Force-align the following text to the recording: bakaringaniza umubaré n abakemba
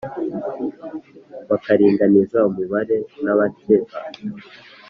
bakaringaniza 1.49 2.37
umubaré 2.49 2.97
n 3.23 3.25
abakemba 3.33 3.97